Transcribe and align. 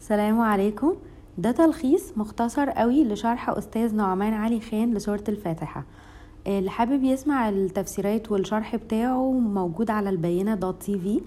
السلام 0.00 0.40
عليكم. 0.40 0.94
ده 1.38 1.50
تلخيص 1.50 2.12
مختصر 2.18 2.70
قوي 2.70 3.04
لشرح 3.04 3.50
أستاذ 3.50 3.94
نعمان 3.94 4.32
علي 4.32 4.60
خان 4.60 4.94
لسورة 4.94 5.24
الفاتحة. 5.28 5.84
اللي 6.46 6.70
حابب 6.70 7.04
يسمع 7.04 7.48
التفسيرات 7.48 8.32
والشرح 8.32 8.76
بتاعه 8.76 9.32
موجود 9.32 9.90
على 9.90 10.10
البينة 10.10 10.54
dot 10.54 10.82
TV 10.82 11.20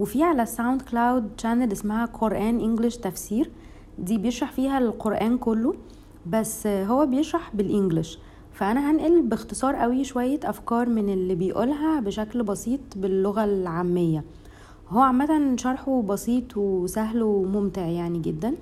وفي 0.00 0.22
على 0.22 0.42
ال 0.42 0.82
SoundCloud 0.82 1.30
channel 1.36 1.72
اسمها 1.72 2.04
قرآن 2.04 2.60
English 2.60 2.96
تفسير. 2.96 3.50
دي 3.98 4.18
بيشرح 4.18 4.52
فيها 4.52 4.78
القرآن 4.78 5.38
كله 5.38 5.74
بس 6.26 6.66
هو 6.66 7.06
بيشرح 7.06 7.50
بال 7.54 7.67
English. 7.67 8.18
فأنا 8.52 8.90
هنقل 8.90 9.22
باختصار 9.22 9.76
قوي 9.76 10.04
شوية 10.04 10.40
أفكار 10.44 10.88
من 10.88 11.08
اللي 11.08 11.34
بيقولها 11.34 12.00
بشكل 12.00 12.42
بسيط 12.42 12.80
باللغة 12.96 13.44
العامية. 13.44 14.24
هو 14.94 15.00
عامة 15.00 15.56
شرحه 15.56 16.02
بسيط 16.02 16.56
وسهل 16.56 17.22
وممتع 17.22 17.86
يعني 17.86 18.18
جدا. 18.18 18.54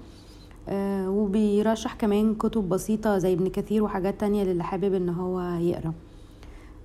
آه 0.68 1.10
وبيرشح 1.10 1.94
كمان 1.94 2.34
كتب 2.34 2.68
بسيطة 2.68 3.18
زي 3.18 3.32
ابن 3.32 3.48
كثير 3.48 3.84
وحاجات 3.84 4.20
تانية 4.20 4.44
للي 4.44 4.64
حابب 4.64 4.94
إن 4.94 5.08
هو 5.08 5.40
يقرأ. 5.40 5.92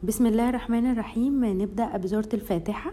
بسم 0.03 0.25
الله 0.25 0.49
الرحمن 0.49 0.91
الرحيم. 0.91 1.45
نبدأ 1.45 1.97
بسورة 1.97 2.29
الفاتحة. 2.33 2.91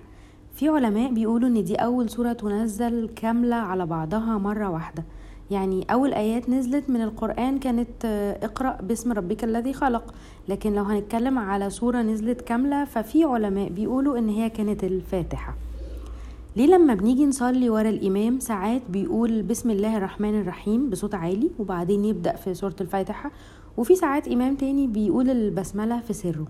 في 0.54 0.68
علماء 0.68 1.12
بيقولوا 1.12 1.48
إن 1.48 1.64
دي 1.64 1.74
أول 1.74 2.10
سورة 2.10 2.32
تنزل 2.32 3.08
كاملة 3.16 3.56
على 3.56 3.86
بعضها 3.86 4.38
مرة 4.38 4.70
واحدة. 4.70 5.04
يعني 5.50 5.86
أول 5.92 6.12
آيات 6.12 6.48
نزلت 6.50 6.90
من 6.90 7.02
القرآن 7.02 7.58
كانت 7.58 8.04
اقرأ 8.42 8.78
باسم 8.82 9.12
ربك 9.12 9.44
الذي 9.44 9.72
خلق. 9.72 10.14
لكن 10.48 10.72
لو 10.74 10.84
هنتكلم 10.84 11.38
على 11.38 11.70
سورة 11.70 12.02
نزلت 12.02 12.40
كاملة 12.40 12.84
ففي 12.84 13.24
علماء 13.24 13.68
بيقولوا 13.68 14.18
إن 14.18 14.28
هي 14.28 14.50
كانت 14.50 14.84
الفاتحة. 14.84 15.54
ليه 16.56 16.66
لما 16.66 16.94
بنيجي 16.94 17.26
نصلي 17.26 17.70
ورا 17.70 17.88
الإمام 17.88 18.40
ساعات 18.40 18.82
بيقول 18.90 19.42
بسم 19.42 19.70
الله 19.70 19.96
الرحمن 19.96 20.40
الرحيم 20.40 20.90
بصوت 20.90 21.14
عالي 21.14 21.50
وبعدين 21.58 22.04
يبدأ 22.04 22.36
في 22.36 22.54
سورة 22.54 22.76
الفاتحة 22.80 23.30
وفي 23.76 23.94
ساعات 23.96 24.28
إمام 24.28 24.54
تاني 24.56 24.86
بيقول 24.86 25.30
البسملة 25.30 26.00
في 26.00 26.12
سره. 26.12 26.46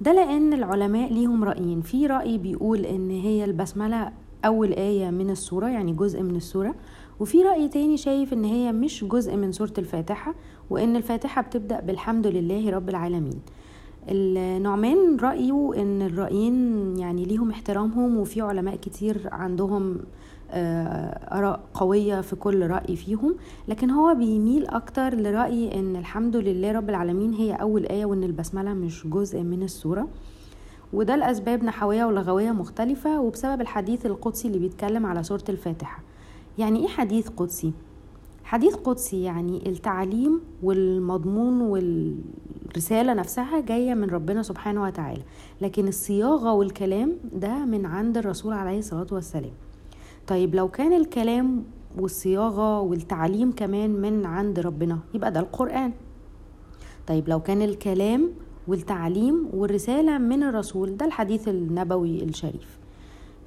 ده 0.00 0.12
لأن 0.12 0.52
العلماء 0.52 1.12
ليهم 1.12 1.44
رأيين. 1.44 1.80
في 1.80 2.06
رأي 2.06 2.38
بيقول 2.38 2.86
إن 2.86 3.10
هي 3.10 3.44
البسملة 3.44 4.12
أول 4.44 4.72
آية 4.72 5.10
من 5.10 5.30
السورة 5.30 5.66
يعني 5.68 5.92
جزء 5.92 6.22
من 6.22 6.36
السورة 6.36 6.74
وفي 7.20 7.42
رأي 7.42 7.68
تاني 7.68 7.96
شايف 7.96 8.32
إن 8.32 8.44
هي 8.44 8.72
مش 8.72 9.04
جزء 9.04 9.36
من 9.36 9.52
سورة 9.52 9.72
الفاتحة 9.78 10.34
وإن 10.70 10.96
الفاتحة 10.96 11.42
بتبدأ 11.42 11.80
بالحمد 11.80 12.26
لله 12.26 12.70
رب 12.70 12.88
العالمين. 12.88 13.40
النعمان 14.08 15.16
رأيه 15.16 15.72
إن 15.76 16.02
الرأيين 16.02 16.98
يعني 16.98 17.24
ليهم 17.24 17.50
احترامهم 17.50 18.16
وفي 18.16 18.40
علماء 18.40 18.76
كتير 18.76 19.28
عندهم 19.32 19.98
آراء 20.50 21.60
قوية 21.74 22.20
في 22.20 22.36
كل 22.36 22.66
رأي 22.66 22.96
فيهم. 22.96 23.34
لكن 23.68 23.90
هو 23.90 24.14
بيميل 24.14 24.66
أكتر 24.66 25.14
لرأي 25.14 25.80
إن 25.80 25.96
الحمد 25.96 26.36
لله 26.36 26.72
رب 26.72 26.90
العالمين 26.90 27.34
هي 27.34 27.52
أول 27.52 27.86
آية 27.86 28.04
وإن 28.04 28.24
البسملة 28.24 28.74
مش 28.74 29.06
جزء 29.06 29.42
من 29.42 29.62
السورة. 29.62 30.08
وده 30.92 31.16
لأسباب 31.16 31.64
نحوية 31.64 32.04
ولغوية 32.04 32.50
مختلفة 32.50 33.20
وبسبب 33.20 33.60
الحديث 33.60 34.06
القدسي 34.06 34.48
اللي 34.48 34.58
بيتكلم 34.58 35.06
على 35.06 35.22
سورة 35.22 35.44
الفاتحة. 35.48 36.02
يعني 36.58 36.80
إيه 36.80 36.88
حديث 36.88 37.28
قدسي؟ 37.28 37.72
حديث 38.46 38.74
قدسي 38.74 39.22
يعني 39.22 39.68
التعليم 39.68 40.40
والمضمون 40.62 41.60
والرسالة 41.60 43.14
نفسها 43.14 43.60
جاية 43.60 43.94
من 43.94 44.10
ربنا 44.10 44.42
سبحانه 44.42 44.82
وتعالى. 44.82 45.22
لكن 45.60 45.88
الصياغة 45.88 46.52
والكلام 46.52 47.16
ده 47.32 47.64
من 47.64 47.86
عند 47.86 48.16
الرسول 48.18 48.52
عليه 48.52 48.78
الصلاة 48.78 49.06
والسلام. 49.12 49.52
طيب 50.26 50.54
لو 50.54 50.68
كان 50.68 50.92
الكلام 50.92 51.64
والصياغة 51.98 52.80
والتعليم 52.80 53.52
كمان 53.52 53.90
من 53.90 54.26
عند 54.26 54.60
ربنا 54.60 54.98
يبقى 55.14 55.32
ده 55.32 55.40
القرآن. 55.40 55.92
طيب 57.06 57.28
لو 57.28 57.40
كان 57.40 57.62
الكلام 57.62 58.30
والتعليم 58.68 59.48
والرسالة 59.54 60.18
من 60.18 60.42
الرسول 60.42 60.96
ده 60.96 61.06
الحديث 61.06 61.48
النبوي 61.48 62.24
الشريف. 62.24 62.78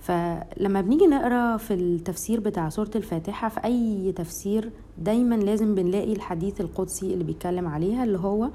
فلما 0.01 0.81
بنيجي 0.81 1.07
نقرأ 1.07 1.57
في 1.57 1.73
التفسير 1.73 2.39
بتاع 2.39 2.69
سورة 2.69 2.91
الفاتحة 2.95 3.49
في 3.49 3.63
أي 3.65 4.11
تفسير 4.11 4.71
دايما 4.97 5.35
لازم 5.35 5.75
بنلاقي 5.75 6.13
الحديث 6.13 6.61
القدسي 6.61 7.13
اللي 7.13 7.23
بيتكلم 7.23 7.67
عليها 7.67 8.03
اللي 8.03 8.17
هو 8.19 8.49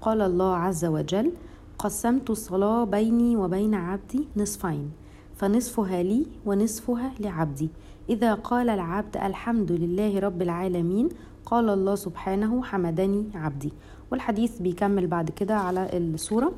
قال 0.00 0.20
الله 0.20 0.56
عز 0.56 0.84
وجل 0.84 1.32
قسمت 1.78 2.30
الصلاة 2.30 2.84
بيني 2.84 3.36
وبين 3.36 3.74
عبدي 3.74 4.28
نصفين 4.36 4.90
فنصفها 5.36 6.02
لي 6.02 6.26
ونصفها 6.46 7.12
لعبدي. 7.20 7.68
إذا 8.08 8.34
قال 8.34 8.68
العبد 8.68 9.16
الحمد 9.16 9.72
لله 9.72 10.18
رب 10.18 10.42
العالمين 10.42 11.08
قال 11.46 11.68
الله 11.68 11.94
سبحانه 11.94 12.62
حمدني 12.62 13.24
عبدي. 13.34 13.72
والحديث 14.12 14.58
بيكمل 14.58 15.06
بعد 15.06 15.30
كده 15.30 15.56
على 15.56 15.90
السورة. 15.92 16.52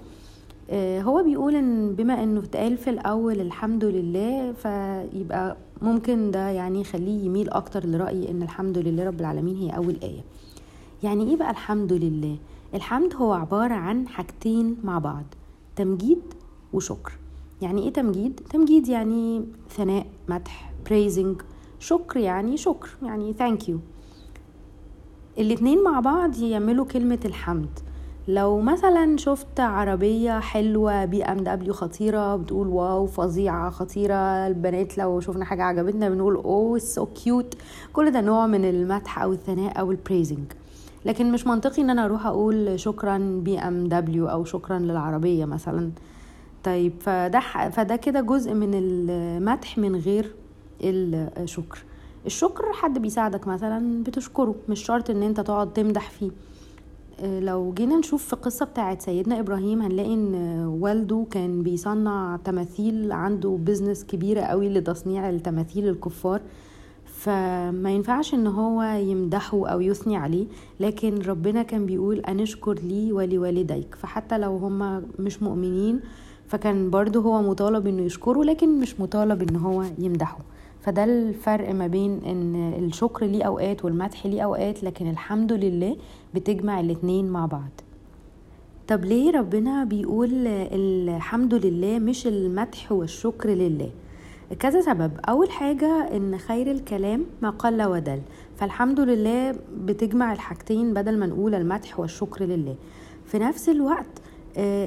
هو 0.72 1.22
بيقول 1.22 1.54
إن 1.54 1.94
بما 1.94 2.22
إنه 2.22 2.40
اتقال 2.40 2.76
في 2.78 2.90
الأول 2.90 3.40
الحمد 3.40 3.84
لله 3.84 4.52
فيبقى 4.52 5.56
ممكن 5.82 6.30
ده 6.30 6.48
يعني 6.48 6.80
يخليه 6.80 7.24
يميل 7.24 7.50
أكتر 7.50 7.86
لرأي 7.86 8.30
إن 8.30 8.42
الحمد 8.42 8.78
لله 8.78 9.04
رب 9.04 9.20
العالمين 9.20 9.56
هي 9.56 9.70
أول 9.76 9.96
آية. 10.02 10.20
يعني 11.02 11.30
إيه 11.30 11.36
بقى 11.36 11.50
الحمد 11.50 11.92
لله؟ 11.92 12.36
الحمد 12.74 13.14
هو 13.14 13.32
عبارة 13.32 13.74
عن 13.74 14.08
حاجتين 14.08 14.76
مع 14.84 14.98
بعض 14.98 15.24
تمجيد 15.76 16.22
وشكر. 16.72 17.12
يعني 17.62 17.82
إيه 17.82 17.92
تمجيد؟ 17.92 18.40
تمجيد 18.50 18.88
يعني 18.88 19.44
ثناء 19.70 20.06
مدح 20.28 20.72
praising. 20.88 21.42
شكر 21.80 22.20
يعني 22.20 22.56
شكر 22.56 22.88
يعني 23.02 23.34
thank 23.34 23.62
you. 23.62 23.74
الاتنين 25.38 25.84
مع 25.84 26.00
بعض 26.00 26.38
يعملوا 26.38 26.84
كلمة 26.84 27.18
الحمد. 27.24 27.68
لو 28.28 28.60
مثلا 28.60 29.16
شفت 29.16 29.60
عربية 29.60 30.40
حلوة 30.40 31.04
BMW 31.04 31.72
خطيرة 31.72 32.36
بتقول 32.36 32.68
wow 32.68 33.06
فظيعة 33.06 33.70
خطيرة 33.70 34.14
البنات 34.46 34.98
لو 34.98 35.20
شفنا 35.20 35.44
حاجة 35.44 35.62
عجبتنا 35.62 36.08
بنقول 36.08 36.34
oh 36.34 36.78
so 36.78 37.06
cute 37.06 37.54
كل 37.92 38.10
ده 38.10 38.20
نوع 38.20 38.46
من 38.46 38.64
المدح 38.64 39.22
أو 39.22 39.32
الثناء 39.32 39.80
أو 39.80 39.90
ال 39.90 39.97
praising 39.97 40.52
لكن 41.04 41.32
مش 41.32 41.46
منطقي 41.46 41.82
إن 41.82 41.90
أنا 41.90 42.04
أروح 42.04 42.26
أقول 42.26 42.80
شكرا 42.80 43.40
BMW 43.44 44.26
أو 44.26 44.44
شكرا 44.44 44.78
للعربية 44.78 45.44
مثلا. 45.44 45.90
طيب 46.64 46.92
فده 47.00 47.40
فده 47.70 47.96
كده 47.96 48.20
جزء 48.20 48.54
من 48.54 48.70
المدح 48.74 49.78
من 49.78 49.96
غير 49.96 50.34
الشكر. 50.82 51.84
الشكر 52.26 52.72
حد 52.72 52.98
بيساعدك 52.98 53.46
مثلا 53.48 54.02
بتشكره 54.02 54.54
مش 54.68 54.84
شرط 54.84 55.10
إن 55.10 55.22
أنت 55.22 55.40
تقعد 55.40 55.72
تمدح 55.72 56.10
فيه. 56.10 56.30
لو 57.22 57.72
جينا 57.76 57.96
نشوف 57.96 58.24
في 58.24 58.36
قصة 58.36 58.66
بتاعت 58.66 59.02
سيدنا 59.02 59.40
إبراهيم 59.40 59.82
هنلاقي 59.82 60.14
إن 60.14 60.34
والده 60.80 61.26
كان 61.30 61.62
بيصنع 61.62 62.38
تماثيل 62.44 63.12
عنده 63.12 63.58
business 63.60 64.04
كبيرة 64.04 64.40
قوي 64.40 64.68
لتصنيع 64.68 65.30
التماثيل 65.30 65.88
الكفار. 65.88 66.40
فما 67.04 67.90
ينفعش 67.90 68.34
إن 68.34 68.46
هو 68.46 68.82
يمدحه 68.82 69.68
أو 69.68 69.80
يثني 69.80 70.16
عليه 70.16 70.46
لكن 70.80 71.18
ربنا 71.18 71.62
كان 71.62 71.86
بيقول 71.86 72.20
انشكر 72.20 72.74
لي 72.74 73.12
ولوالديك. 73.12 73.94
فحتى 73.94 74.38
لو 74.38 74.56
هم 74.56 75.02
مش 75.18 75.42
مؤمنين 75.42 76.00
فكان 76.46 76.90
برضه 76.90 77.20
هو 77.20 77.42
مطالب 77.42 77.86
إنه 77.86 78.02
يشكره 78.02 78.44
لكن 78.44 78.80
مش 78.80 79.00
مطالب 79.00 79.50
إن 79.50 79.56
هو 79.56 79.84
يمدحه. 79.98 80.38
فده 80.88 81.04
الفرق 81.04 81.74
ما 81.74 81.86
بين 81.86 82.20
إن 82.26 82.74
الشكر 82.84 83.26
ليه 83.26 83.44
أوقات 83.44 83.84
والمدح 83.84 84.26
ليه 84.26 84.40
أوقات 84.42 84.84
لكن 84.84 85.10
الحمد 85.10 85.52
لله 85.52 85.96
بتجمع 86.34 86.80
الاتنين 86.80 87.28
مع 87.28 87.46
بعض. 87.46 87.70
طب 88.88 89.04
ليه 89.04 89.30
ربنا 89.30 89.84
بيقول 89.84 90.46
الحمد 90.46 91.54
لله 91.54 91.98
مش 91.98 92.26
المدح 92.26 92.92
والشكر 92.92 93.48
لله؟ 93.48 93.90
كذا 94.58 94.80
سبب. 94.80 95.12
أول 95.28 95.50
حاجة 95.50 96.16
إن 96.16 96.38
خير 96.38 96.70
الكلام 96.70 97.24
ما 97.42 97.50
قل 97.50 97.82
ودل. 97.82 98.20
فالحمد 98.56 99.00
لله 99.00 99.54
بتجمع 99.84 100.32
الحاجتين 100.32 100.94
بدل 100.94 101.18
ما 101.18 101.26
نقول 101.26 101.54
المدح 101.54 102.00
والشكر 102.00 102.44
لله. 102.44 102.74
في 103.24 103.38
نفس 103.38 103.68
الوقت 103.68 104.22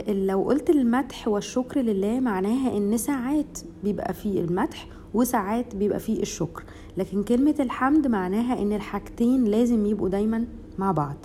لو 0.09 0.43
قلت 0.43 0.69
المدح 0.69 1.27
والشكر 1.27 1.81
لله 1.81 2.19
معناها 2.19 2.77
إن 2.77 2.97
ساعات 2.97 3.59
بيبقى 3.83 4.13
فيه 4.13 4.41
المدح 4.41 4.87
وساعات 5.13 5.75
بيبقى 5.75 5.99
فيه 5.99 6.21
الشكر. 6.21 6.63
لكن 6.97 7.23
كلمة 7.23 7.55
الحمد 7.59 8.07
معناها 8.07 8.61
إن 8.61 8.73
الحاجتين 8.73 9.43
لازم 9.43 9.85
يبقوا 9.85 10.09
دايما 10.09 10.45
مع 10.79 10.91
بعض. 10.91 11.15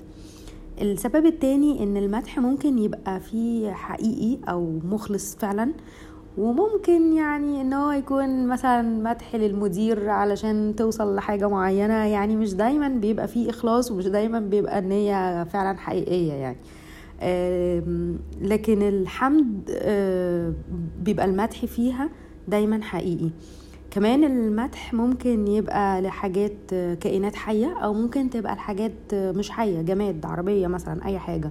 السبب 0.82 1.26
التاني 1.26 1.82
إن 1.82 1.96
المدح 1.96 2.38
ممكن 2.38 2.78
يبقى 2.78 3.20
فيه 3.20 3.72
حقيقي 3.72 4.38
أو 4.48 4.78
مخلص 4.84 5.36
فعلا 5.36 5.72
وممكن 6.38 7.12
يعني 7.12 7.60
إن 7.60 7.72
هو 7.72 7.90
يكون 7.90 8.48
مثلا 8.48 8.82
مدح 8.82 9.34
للمدير 9.34 10.08
علشان 10.08 10.74
توصل 10.76 11.14
لحاجة 11.16 11.48
معينة. 11.48 11.94
يعني 11.94 12.36
مش 12.36 12.54
دايما 12.54 12.88
بيبقى 12.88 13.28
فيه 13.28 13.50
إخلاص 13.50 13.90
ومش 13.90 14.06
دايما 14.06 14.40
بيبقى 14.40 14.82
هي 14.82 15.46
فعلا 15.52 15.78
حقيقية 15.78 16.32
يعني. 16.32 16.58
لكن 18.40 18.82
الحمد 18.82 19.70
بيبقى 21.02 21.24
المدح 21.26 21.64
فيها 21.64 22.08
دايما 22.48 22.82
حقيقي. 22.82 23.30
كمان 23.90 24.24
المدح 24.24 24.94
ممكن 24.94 25.48
يبقى 25.48 26.02
لحاجات 26.02 26.52
كائنات 27.00 27.36
حية 27.36 27.78
أو 27.78 27.94
ممكن 27.94 28.30
تبقى 28.30 28.52
الحاجات 28.52 28.92
مش 29.14 29.50
حية 29.50 29.82
جماد 29.82 30.26
عربية 30.26 30.66
مثلا 30.66 31.04
أي 31.06 31.18
حاجة. 31.18 31.50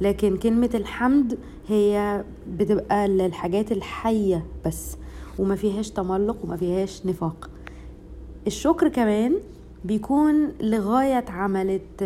لكن 0.00 0.36
كلمة 0.36 0.70
الحمد 0.74 1.38
هي 1.68 2.24
بتبقى 2.58 3.08
للحاجات 3.08 3.72
الحية 3.72 4.46
بس 4.66 4.96
وما 5.38 5.54
فيهاش 5.54 5.90
تملق 5.90 6.44
وما 6.44 6.56
فيهاش 6.56 7.06
نفاق. 7.06 7.50
الشكر 8.46 8.88
كمان 8.88 9.34
بيكون 9.84 10.48
لغاية 10.60 11.24
عملت 11.28 12.02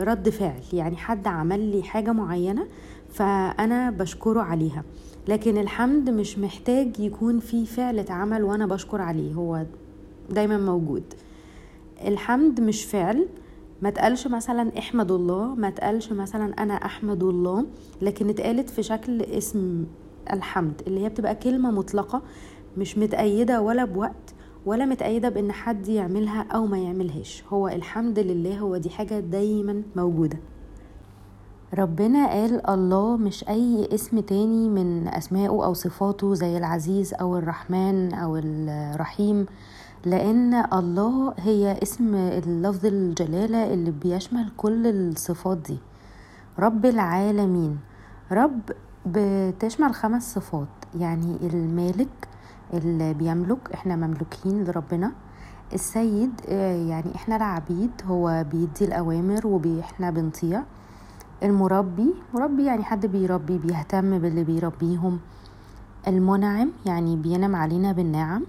رد 0.00 0.28
فعل. 0.28 0.60
يعني 0.72 0.96
حد 0.96 1.26
عمل 1.26 1.60
لي 1.60 1.82
حاجة 1.82 2.12
معينة 2.12 2.66
فأنا 3.10 3.90
بشكره 3.90 4.40
عليها. 4.40 4.84
لكن 5.28 5.58
الحمد 5.58 6.10
مش 6.10 6.38
محتاج 6.38 7.00
يكون 7.00 7.38
في 7.40 7.66
فعل 7.66 7.98
اتعمل 7.98 8.44
وأنا 8.44 8.66
بشكر 8.66 9.00
عليه 9.00 9.34
هو 9.34 9.66
دايما 10.30 10.58
موجود. 10.58 11.02
الحمد 12.06 12.60
مش 12.60 12.84
فعل 12.84 13.26
ما 13.82 13.90
تقالش 13.90 14.26
مثلا 14.26 14.78
احمد 14.78 15.10
الله 15.12 15.54
ما 15.54 15.70
تقالش 15.70 16.12
مثلا 16.12 16.54
أنا 16.62 16.74
احمد 16.74 17.22
الله 17.22 17.66
لكن 18.02 18.28
اتقالت 18.28 18.70
في 18.70 18.82
شكل 18.82 19.22
اسم 19.22 19.84
الحمد 20.32 20.82
اللي 20.86 21.04
هي 21.04 21.08
بتبقى 21.08 21.34
كلمة 21.34 21.70
مطلقة 21.70 22.22
مش 22.78 22.98
متأيدة 22.98 23.60
ولا 23.60 23.84
بوقت 23.84 24.34
ولا 24.66 24.84
متأيدة 24.86 25.28
بإن 25.28 25.52
حد 25.52 25.88
يعملها 25.88 26.42
أو 26.42 26.66
ما 26.66 26.78
يعملهاش. 26.78 27.44
هو 27.48 27.68
الحمد 27.68 28.18
لله 28.18 28.58
هو 28.58 28.76
دي 28.76 28.90
حاجة 28.90 29.20
دايما 29.20 29.82
موجودة. 29.96 30.38
ربنا 31.78 32.26
قال 32.28 32.70
الله 32.70 33.16
مش 33.16 33.48
أي 33.48 33.88
اسم 33.94 34.20
تاني 34.20 34.68
من 34.68 35.08
أسمائه 35.08 35.48
أو 35.48 35.74
صفاته 35.74 36.34
زي 36.34 36.56
العزيز 36.56 37.14
أو 37.14 37.36
الرحمن 37.38 38.14
أو 38.14 38.36
الرحيم 38.36 39.46
لأن 40.04 40.54
الله 40.72 41.34
هي 41.38 41.78
اسم 41.82 42.14
اللفظ 42.14 42.86
الجلالة 42.86 43.74
اللي 43.74 43.90
بيشمل 43.90 44.50
كل 44.56 44.86
الصفات 44.86 45.58
دي. 45.58 45.78
رب 46.58 46.86
العالمين. 46.86 47.78
رب 48.32 48.60
بتشمل 49.06 49.94
خمس 49.94 50.34
صفات 50.34 50.68
يعني 51.00 51.36
المالك 51.42 52.28
اللي 52.74 53.14
بيملك 53.14 53.72
إحنا 53.74 53.96
مملوكين 53.96 54.64
لربنا. 54.64 55.12
السيد 55.72 56.32
يعني 56.88 57.14
إحنا 57.14 57.36
العبيد 57.36 57.90
هو 58.06 58.44
بيدي 58.52 58.84
الأوامر 58.84 59.46
وإحنا 59.46 60.10
بنطيع. 60.10 60.62
المربي 61.42 62.14
مربي 62.34 62.64
يعني 62.64 62.84
حد 62.84 63.06
بيربي 63.06 63.58
بيهتم 63.58 64.18
باللي 64.18 64.44
بيربيهم. 64.44 65.18
المنعم 66.08 66.70
يعني 66.86 67.16
بينعم 67.16 67.56
علينا 67.56 67.92
بالنعم. 67.92 68.42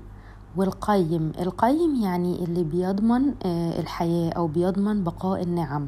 والقيم 0.55 1.31
القيم 1.39 1.95
يعني 1.95 2.43
اللي 2.43 2.63
بيضمن 2.63 3.33
الحياة 3.79 4.31
أو 4.31 4.47
بيضمن 4.47 5.03
بقاء 5.03 5.43
النعم. 5.43 5.87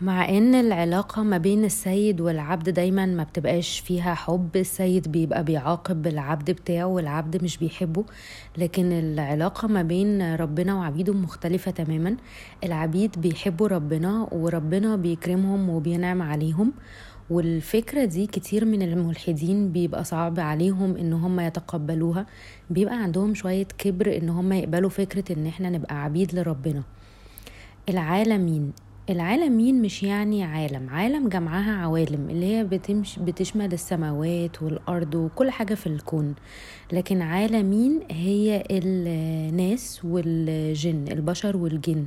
مع 0.00 0.28
إن 0.28 0.54
العلاقة 0.54 1.22
ما 1.22 1.38
بين 1.38 1.64
السيد 1.64 2.20
والعبد 2.20 2.70
دايما 2.70 3.06
ما 3.06 3.22
بتبقاش 3.22 3.80
فيها 3.80 4.14
حب 4.14 4.56
السيد 4.56 5.08
بيبقى 5.12 5.44
بيعاقب 5.44 6.06
العبد 6.06 6.50
بتاعه 6.50 6.84
والعبد 6.86 7.44
مش 7.44 7.58
بيحبه 7.58 8.04
لكن 8.58 8.92
العلاقة 8.92 9.68
ما 9.68 9.82
بين 9.82 10.34
ربنا 10.34 10.74
وعبيده 10.74 11.12
مختلفة 11.12 11.70
تماما. 11.70 12.16
العبيد 12.64 13.20
بيحبوا 13.20 13.68
ربنا 13.68 14.28
وربنا 14.32 14.96
بيكرمهم 14.96 15.70
وبينعم 15.70 16.22
عليهم 16.22 16.72
والفكرة 17.30 18.04
دي 18.04 18.26
كتير 18.26 18.64
من 18.64 18.82
الملحدين 18.82 19.72
بيبقى 19.72 20.04
صعب 20.04 20.40
عليهم 20.40 20.96
إن 20.96 21.12
هم 21.12 21.40
يتقبلوها. 21.40 22.26
بيبقى 22.70 23.02
عندهم 23.02 23.34
شوية 23.34 23.66
كبر 23.78 24.16
إن 24.16 24.28
هم 24.28 24.52
يقبلوا 24.52 24.90
فكرة 24.90 25.36
إن 25.38 25.46
إحنا 25.46 25.70
نبقى 25.70 26.02
عبيد 26.04 26.34
لربنا. 26.34 26.82
العالمين 27.88 28.72
العالمين 29.10 29.82
مش 29.82 30.02
يعني 30.02 30.44
عالم 30.44 30.90
عالم 30.90 31.28
جمعها 31.28 31.72
عوالم 31.72 32.30
اللي 32.30 32.56
هي 32.56 32.64
بتمش 32.64 33.18
بتشمل 33.18 33.72
السماوات 33.72 34.62
والأرض 34.62 35.14
وكل 35.14 35.50
حاجة 35.50 35.74
في 35.74 35.86
الكون 35.86 36.34
لكن 36.92 37.22
عالمين 37.22 38.00
هي 38.10 38.64
الناس 38.70 40.04
والجن 40.04 41.04
البشر 41.10 41.56
والجن. 41.56 42.06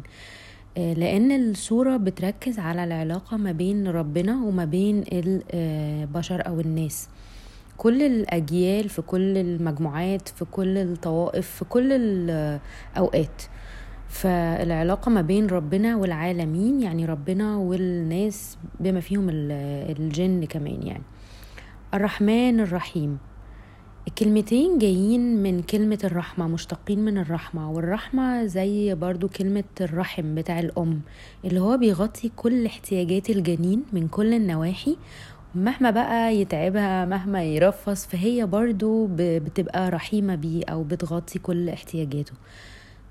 لأن 0.78 1.32
الصورة 1.32 1.98
بتركز 1.98 2.60
على 2.60 2.84
العلاقة 2.84 3.38
ما 3.38 3.52
بين 3.52 3.88
ربنا 3.88 4.44
وما 4.44 4.66
بين 4.66 5.04
البشر 5.14 6.48
أو 6.48 6.60
الناس. 6.60 7.10
كل 7.78 8.02
الأجيال 8.04 8.90
في 8.90 9.02
كل 9.02 9.38
المجموعات 9.38 10.30
في 10.30 10.46
كل 10.46 10.78
الطوائف 10.78 11.50
في 11.50 11.66
كل 11.66 11.92
الأوقات 11.92 13.42
فالعلاقة 14.14 15.10
ما 15.10 15.22
بين 15.22 15.48
ربنا 15.48 15.96
والعالمين 15.96 16.82
يعني 16.82 17.06
ربنا 17.06 17.58
والناس 17.58 18.58
بما 18.80 19.00
فيهم 19.00 19.28
الجن 19.30 20.46
كمان 20.46 20.88
يعني. 20.88 21.04
الرحمن 21.94 22.60
الرحيم. 22.60 23.18
الكلمتين 24.08 24.78
جايين 24.78 25.44
من 25.44 25.62
كلمة 25.62 26.00
الرحمة 26.04 26.48
مشتقين 26.48 27.00
من 27.00 27.18
الرحمة 27.18 27.72
والرحمة 27.72 28.46
زي 28.46 28.96
برضو 28.96 29.28
كلمة 29.28 29.64
الرحم 29.82 30.36
بتاع 30.36 30.60
الأم 30.60 31.02
اللي 31.46 31.60
هو 31.60 31.78
بيغطي 31.78 32.32
كل 32.36 32.66
احتياجات 32.66 33.30
الجنين 33.30 33.84
من 33.94 34.08
كل 34.08 34.34
النواحي 34.34 34.98
مهما 35.56 35.90
بقى 35.92 36.36
يتعبها 36.36 37.06
مهما 37.06 37.44
يرفص 37.44 38.06
فهي 38.06 38.46
برضو 38.46 39.08
بتبقى 39.18 39.90
رحيمة 39.90 40.36
بيه 40.36 40.64
أو 40.66 40.84
بتغطي 40.84 41.40
كل 41.40 41.70
احتياجاته. 41.70 42.34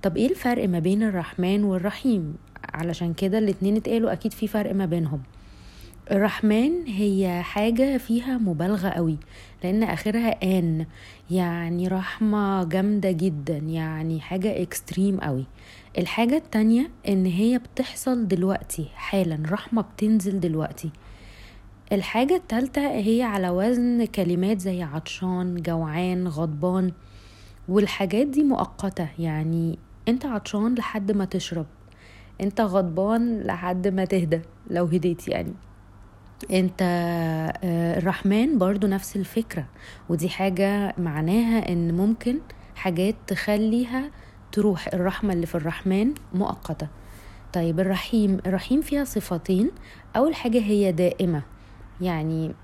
طب 0.02 0.16
إيه 0.16 0.30
الفرق 0.30 0.68
ما 0.68 0.78
بين 0.78 1.02
الرحمن 1.02 1.64
والرحيم؟ 1.64 2.34
علشان 2.74 3.14
كده 3.14 3.38
الاتنين 3.38 3.76
اتقالوا 3.76 4.12
أكيد 4.12 4.32
في 4.32 4.46
فرق 4.46 4.74
ما 4.74 4.86
بينهم. 4.86 5.22
الرحمن 6.10 6.86
هي 6.86 7.42
حاجة 7.42 7.96
فيها 7.98 8.38
مبالغة 8.38 8.88
قوي 8.88 9.16
لأن 9.64 9.82
آخرها 9.82 10.58
آن 10.58 10.86
يعني 11.30 11.88
رحمة 11.88 12.64
جامدة 12.64 13.10
جدا 13.10 13.56
يعني 13.56 14.20
حاجة 14.20 14.62
اكستريم 14.62 15.20
قوي. 15.20 15.44
الحاجة 15.98 16.36
التانية 16.36 16.90
إن 17.08 17.26
هي 17.26 17.58
بتحصل 17.58 18.28
دلوقتي 18.28 18.88
حالا 18.94 19.38
رحمة 19.50 19.82
بتنزل 19.82 20.40
دلوقتي. 20.40 20.90
الحاجة 21.92 22.36
التالتة 22.36 22.90
هي 22.90 23.22
على 23.22 23.50
وزن 23.50 24.04
كلمات 24.04 24.60
زي 24.60 24.82
عطشان 24.82 25.62
جوعان 25.62 26.28
غضبان 26.28 26.92
والحاجات 27.68 28.26
دي 28.26 28.42
مؤقتة 28.44 29.08
يعني 29.18 29.78
انت 30.08 30.26
عطشان 30.26 30.74
لحد 30.74 31.12
ما 31.12 31.24
تشرب. 31.24 31.66
انت 32.40 32.60
غضبان 32.60 33.40
لحد 33.40 33.88
ما 33.88 34.04
تهدى 34.04 34.40
لو 34.70 34.84
هديت 34.84 35.28
يعني. 35.28 35.54
انت 36.50 36.82
الرحمن 37.98 38.58
برضو 38.58 38.86
نفس 38.86 39.16
الفكرة 39.16 39.64
ودي 40.08 40.28
حاجة 40.28 40.94
معناها 40.98 41.72
ان 41.72 41.96
ممكن 41.96 42.38
حاجات 42.74 43.14
تخليها 43.26 44.10
تروح. 44.52 44.88
الرحمة 44.94 45.32
اللي 45.32 45.46
في 45.46 45.54
الرحمن 45.54 46.14
مؤقتة. 46.34 46.88
طيب 47.52 47.80
الرحيم 47.80 48.38
الرحيم 48.46 48.80
فيها 48.80 49.04
صفتين 49.04 49.70
أول 50.16 50.34
حاجة 50.34 50.58
هي 50.58 50.92
دائمة 50.92 51.42
يعني 52.00 52.54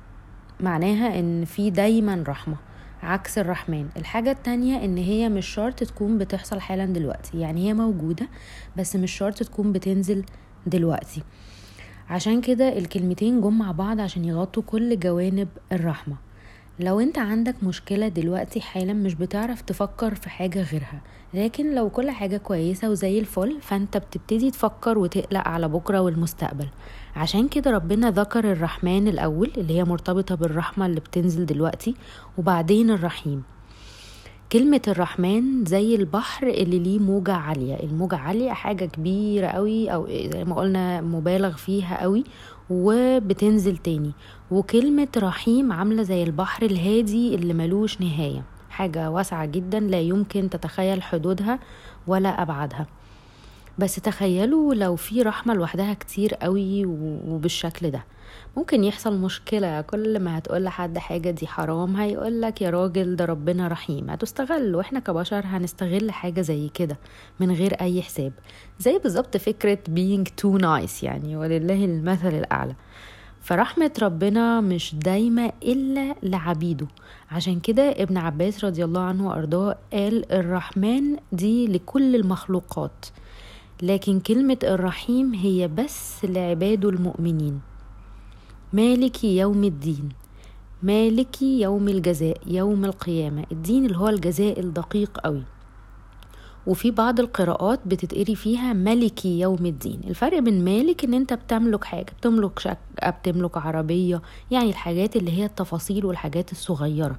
معناها 0.61 1.19
ان 1.19 1.45
في 1.45 1.71
دايما 1.71 2.25
رحمة. 2.29 2.57
عكس 3.03 3.39
الرحمن. 3.39 3.89
الحاجة 3.97 4.31
التانية 4.31 4.85
إن 4.85 4.97
هي 4.97 5.29
مش 5.29 5.47
شرط 5.47 5.75
تكون 5.75 6.19
بتحصل 6.19 6.61
حالا 6.61 6.85
دلوقتي. 6.85 7.41
يعني 7.41 7.69
هي 7.69 7.75
موجودة 7.75 8.29
بس 8.77 8.97
مش 8.97 9.13
شرط 9.13 9.43
تكون 9.43 9.73
بتنزل 9.73 10.25
دلوقتي. 10.67 11.23
عشان 12.11 12.41
كده 12.41 12.79
الكلمتين 12.79 13.41
جم 13.41 13.59
مع 13.59 13.73
بعض 13.73 14.01
عشان 14.01 14.25
يغطوا 14.25 14.63
كل 14.63 15.01
جوانب 15.01 15.49
الرحمة. 15.73 16.17
لو 16.81 17.01
انت 17.01 17.19
عندك 17.19 17.55
مشكلة 17.63 18.09
دلوقتي 18.09 18.61
حالا 18.61 18.93
مش 18.93 19.15
بتعرف 19.15 19.61
تفكر 19.61 20.15
في 20.15 20.31
حاجة 20.31 20.63
غيرها 20.63 21.01
لكن 21.35 21.75
لو 21.75 21.91
كل 21.91 22.11
حاجة 22.11 22.37
كويسة 22.37 22.91
وزي 22.91 23.19
الفل 23.19 23.59
فانت 23.61 23.97
بتبتدي 23.97 24.51
تفكر 24.51 24.99
وتقلق 24.99 25.49
على 25.49 25.69
بكرة 25.69 26.01
والمستقبل. 26.01 26.67
عشان 27.17 27.49
كده 27.49 27.71
ربنا 27.71 28.11
ذكر 28.11 28.53
الرحمن 28.53 29.09
الأول 29.09 29.51
اللي 29.57 29.79
هي 29.79 29.85
مرتبطة 29.85 30.35
بالرحمة 30.35 30.87
اللي 30.87 31.01
بتنزل 31.01 31.47
دلوقتي 31.47 31.95
وبعدين 32.39 32.91
الرحيم. 32.91 33.43
كلمة 34.53 34.81
الرحمن 34.89 35.65
زي 35.65 35.95
البحر 35.95 36.47
اللي 36.47 36.79
ليه 36.79 36.99
موجة 36.99 37.33
عالية. 37.33 37.75
الموجة 37.75 38.17
عالية 38.17 38.51
حاجة 38.53 38.85
كبيرة 38.85 39.47
قوي 39.47 39.89
أو 39.91 40.07
زي 40.09 40.45
ما 40.45 40.55
قلنا 40.55 41.01
مبالغ 41.01 41.57
فيها 41.57 42.03
قوي 42.03 42.25
وبتنزل 42.71 43.77
تاني. 43.77 44.13
وكلمة 44.51 45.09
رحيم 45.17 45.73
عاملة 45.73 46.03
زي 46.03 46.23
البحر 46.23 46.63
الهادي 46.67 47.35
اللي 47.35 47.55
ملوش 47.55 48.01
نهاية. 48.01 48.43
حاجة 48.71 49.11
واسعة 49.11 49.47
جدا 49.47 49.81
لا 49.81 50.01
يمكن 50.01 50.51
تتخيل 50.51 51.03
حدودها 51.03 51.59
ولا 52.07 52.43
أبعادها. 52.43 52.87
بس 53.79 53.95
تخيلوا 53.95 54.75
لو 54.75 54.97
في 54.97 55.23
رحمة 55.23 55.55
لوحدها 55.55 55.95
كتير 55.95 56.35
قوي 56.35 56.87
وبالشكل 57.29 57.91
ده. 57.91 58.05
ممكن 58.59 58.85
يحصل 58.85 59.19
مشكلة 59.19 59.81
كل 59.81 60.19
ما 60.21 60.39
هتقول 60.39 60.65
لحد 60.65 60.99
حاجة 60.99 61.31
دي 61.31 61.47
حرام 61.47 61.97
هيقولك 61.97 62.63
يا 62.63 62.71
راجل 62.71 63.17
ده 63.17 63.25
ربنا 63.25 63.69
رحيم 63.69 64.11
هتستغل 64.11 64.75
وإحنا 64.75 65.01
كبشر 65.01 65.43
هنستغل 65.47 66.11
حاجة 66.11 66.41
زي 66.41 66.69
كده 66.75 66.99
من 67.41 67.51
غير 67.51 67.75
أي 67.81 68.03
حساب. 68.03 68.33
زي 68.79 68.99
بالظبط 68.99 69.37
فكرة 69.37 69.79
being 69.91 70.25
too 70.43 70.61
nice 70.63 71.05
يعني 71.05 71.37
ولله 71.37 71.85
المثل 71.85 72.29
الأعلى. 72.29 72.75
فرحمة 73.41 73.91
ربنا 74.03 74.61
مش 74.61 74.95
دايمة 74.95 75.53
إلا 75.63 76.15
لعبيده. 76.23 76.87
عشان 77.31 77.61
كده 77.61 77.83
ابن 77.83 78.17
عباس 78.17 78.65
رضي 78.65 78.85
الله 78.85 79.01
عنه 79.01 79.29
وأرضاه 79.29 79.79
قال 79.93 80.33
الرحمن 80.33 81.17
دي 81.33 81.67
لكل 81.67 82.17
المخلوقات. 82.17 83.07
لكن 83.83 84.21
كلمة 84.21 84.59
الرحيم 84.65 85.35
هي 85.35 85.69
بس 85.69 86.25
لعباده 86.25 86.89
المؤمنين. 86.89 87.68
مالك 88.73 89.25
يوم 89.25 89.65
الدين. 89.65 90.09
مالك 90.83 91.43
يوم 91.43 91.89
الجزاء 91.89 92.37
يوم 92.47 92.85
القيامة. 92.85 93.45
الدين 93.53 93.87
اللي 93.87 93.97
هو 93.97 94.09
الجزاء 94.09 94.61
الدقيق 94.61 95.19
قوي. 95.19 95.43
وفي 96.67 96.91
بعض 96.91 97.21
القراءات 97.21 97.81
بتتقري 97.87 98.35
فيها 98.35 98.73
ملكي 98.73 99.41
يوم 99.41 99.67
الدين. 99.67 100.01
الفرق 100.09 100.39
بين 100.39 100.65
مالك 100.65 101.05
إن 101.05 101.15
أنت 101.15 101.33
بتملك 101.33 101.85
حاجة 101.85 102.13
بتملك 102.21 102.59
شقة 102.59 103.11
بتملك 103.11 103.57
عربية 103.57 104.23
يعني 104.51 104.69
الحاجات 104.71 105.17
اللي 105.17 105.33
هي 105.39 105.45
التفاصيل 105.45 106.07
والحاجات 106.07 106.53
الصغيرة. 106.53 107.19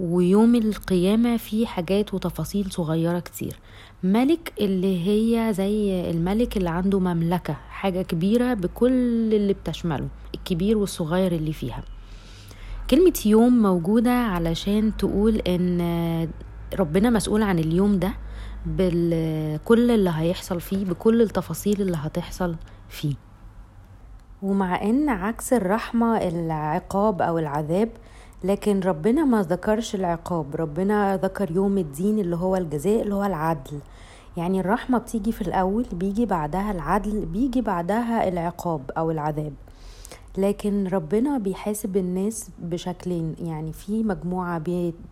ويوم 0.00 0.54
القيامة 0.54 1.36
في 1.36 1.66
حاجات 1.66 2.14
وتفاصيل 2.14 2.72
صغيرة 2.72 3.18
كتير. 3.18 3.56
ملك 4.02 4.52
اللي 4.60 5.06
هي 5.08 5.52
زي 5.52 6.10
الملك 6.10 6.56
اللي 6.56 6.70
عنده 6.70 6.98
مملكة 7.00 7.52
حاجة 7.70 8.02
كبيرة 8.02 8.54
بكل 8.54 8.92
اللي 9.34 9.52
بتشمله 9.52 10.08
الكبير 10.34 10.78
والصغير 10.78 11.32
اللي 11.32 11.52
فيها. 11.52 11.82
كلمة 12.90 13.20
يوم 13.26 13.62
موجودة 13.62 14.10
علشان 14.12 14.96
تقول 14.96 15.36
إن 15.36 16.28
ربنا 16.78 17.10
مسؤول 17.10 17.42
عن 17.42 17.58
اليوم 17.58 17.98
ده 17.98 18.12
بكل 18.66 19.90
اللي 19.90 20.12
هيحصل 20.14 20.60
فيه 20.60 20.84
بكل 20.84 21.22
التفاصيل 21.22 21.80
اللي 21.82 21.96
هتحصل 21.96 22.56
فيه. 22.88 23.14
ومع 24.42 24.82
إن 24.82 25.08
عكس 25.08 25.52
الرحمة 25.52 26.16
العقاب 26.16 27.22
أو 27.22 27.38
العذاب 27.38 27.88
لكن 28.44 28.80
ربنا 28.80 29.24
ما 29.24 29.42
ذكرش 29.42 29.94
العقاب. 29.94 30.56
ربنا 30.56 31.16
ذكر 31.16 31.50
يوم 31.50 31.78
الدين 31.78 32.18
اللي 32.18 32.36
هو 32.36 32.56
الجزاء 32.56 33.02
اللي 33.02 33.14
هو 33.14 33.24
العدل. 33.24 33.78
يعني 34.36 34.60
الرحمة 34.60 34.98
بتيجي 34.98 35.32
في 35.32 35.42
الأول 35.42 35.86
بيجي 35.92 36.26
بعدها 36.26 36.70
العدل 36.70 37.26
بيجي 37.26 37.60
بعدها 37.60 38.28
العقاب 38.28 38.90
أو 38.98 39.10
العذاب. 39.10 39.52
لكن 40.38 40.86
ربنا 40.86 41.38
بيحاسب 41.38 41.96
الناس 41.96 42.50
بشكلين. 42.58 43.34
يعني 43.40 43.72
في 43.72 44.02
مجموعة 44.02 44.62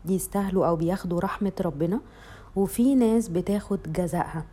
بيستاهلوا 0.05 0.67
أو 0.67 0.77
بياخدوا 0.77 1.21
رحمة 1.21 1.53
ربنا 1.61 2.01
وفي 2.57 2.95
ناس 2.95 3.29
بتاخد 3.29 3.79
جزائها. 3.93 4.45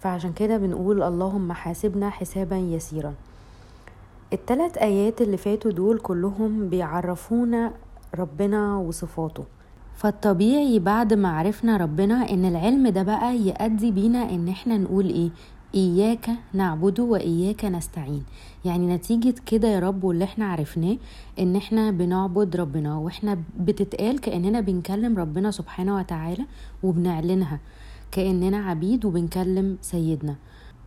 فعشان 0.00 0.32
كده 0.32 0.56
بنقول 0.56 1.02
اللهم 1.02 1.52
حاسبنا 1.52 2.10
حسابا 2.10 2.56
يسيرا. 2.56 3.14
التلات 4.32 4.76
آيات 4.76 5.20
اللي 5.22 5.36
فاتوا 5.36 5.70
دول 5.70 5.98
كلهم 5.98 6.68
بيعرفونا 6.68 7.72
ربنا 8.14 8.76
وصفاته. 8.76 9.44
فالطبيعي 9.96 10.78
بعد 10.78 11.14
ما 11.14 11.28
عرفنا 11.28 11.76
ربنا 11.76 12.30
إن 12.30 12.44
العلم 12.44 12.88
ده 12.88 13.02
بقى 13.02 13.36
يؤدي 13.38 13.90
بينا 13.90 14.30
إن 14.30 14.48
إحنا 14.48 14.76
نقول 14.78 15.08
إيه؟ 15.08 15.30
إياك 15.74 16.30
نعبد 16.52 17.00
وإياك 17.00 17.64
نستعين. 17.64 18.22
يعني 18.64 18.94
نتيجة 18.94 19.34
كده 19.46 19.68
يا 19.68 19.78
رب 19.80 20.04
واللي 20.04 20.24
إحنا 20.24 20.46
عرفناه 20.52 20.96
إن 21.38 21.56
إحنا 21.56 21.90
بنعبد 21.90 22.56
ربنا 22.56 22.96
وإحنا 22.98 23.38
بتتقال 23.60 24.20
كأننا 24.20 24.60
بنكلم 24.60 25.18
ربنا 25.18 25.50
سبحانه 25.50 25.96
وتعالى 25.96 26.44
وبنعلنها. 26.82 27.60
كأننا 28.12 28.56
عبيد 28.58 29.04
وبنكلم 29.04 29.76
سيدنا. 29.82 30.34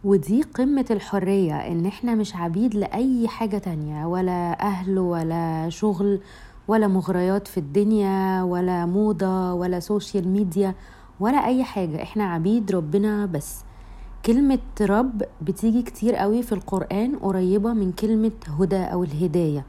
ودي 0.04 0.42
قمة 0.42 0.86
الحرية 0.92 1.54
إن 1.54 1.86
إحنا 1.86 2.16
مش 2.16 2.36
عبيد 2.36 2.76
لأي 2.76 3.28
حاجة 3.28 3.58
تانية 3.58 4.06
ولا 4.06 4.62
أهل 4.62 5.00
ولا 5.00 5.70
شغل 5.70 6.20
ولا 6.72 6.88
مغريات 6.88 7.48
في 7.48 7.58
الدنيا 7.58 8.44
ولا 8.44 8.86
موضة 8.86 9.54
ولا 9.54 9.80
social 9.80 10.28
media 10.28 10.76
ولا 11.20 11.46
أي 11.46 11.64
حاجة. 11.64 12.04
إحنا 12.04 12.24
عبيد 12.24 12.72
ربنا 12.72 13.26
بس. 13.26 13.64
كلمة 14.26 14.60
رب 14.82 15.24
بتيجي 15.42 15.82
كتير 15.82 16.16
قوي 16.16 16.44
في 16.44 16.52
القرآن 16.52 17.16
قريبة 17.16 17.74
من 17.74 17.92
كلمة 17.92 18.32
هدى 18.60 18.78
أو 18.78 19.04
الهداية. 19.04 19.66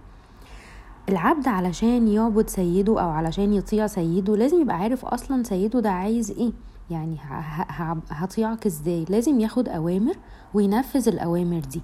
العبد 1.08 1.48
علشان 1.48 2.08
يعبد 2.08 2.48
سيده 2.48 3.00
أو 3.00 3.08
علشان 3.10 3.52
يطيع 3.52 3.86
سيده 3.86 4.36
لازم 4.36 4.60
يبقى 4.60 4.76
عارف 4.76 5.04
أصلا 5.04 5.42
سيده 5.42 5.80
ده 5.80 5.90
عايز 5.90 6.30
إيه. 6.30 6.52
يعني 6.90 7.16
هطيعك 8.10 8.66
إزاي؟ 8.66 9.04
لازم 9.08 9.40
ياخد 9.40 9.68
أوامر 9.68 10.14
وينفذ 10.54 11.08
الأوامر 11.08 11.60
دي. 11.60 11.80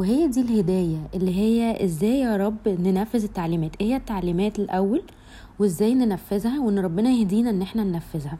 وهي 0.00 0.28
دي 0.28 0.40
الهداية 0.40 0.98
اللي 1.14 1.34
هي 1.36 1.84
إزاي 1.84 2.20
يا 2.20 2.36
رب 2.36 2.68
ننفذ 2.68 3.22
التعليمات. 3.24 3.70
إيه 3.80 3.96
التعليمات 3.96 4.58
الأول؟ 4.58 5.02
وإزاي 5.58 5.94
ننفذها؟ 5.94 6.60
وإن 6.60 6.78
ربنا 6.78 7.10
يهدينا 7.10 7.50
إن 7.50 7.62
إحنا 7.62 7.84
ننفذها. 7.84 8.38